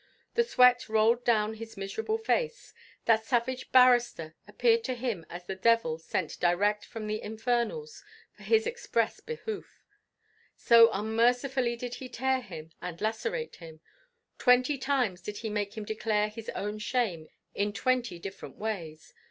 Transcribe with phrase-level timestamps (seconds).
[0.33, 2.73] The sweat rolled down his miserable face.
[3.05, 8.41] That savage barrister appeared to him as a devil sent direct from the infernals, for
[8.41, 9.83] his express behoof;
[10.55, 13.79] so unmercifully did he tear him, and lacerate him;
[14.39, 19.13] twenty times did he make him declare his own shame in twenty different ways.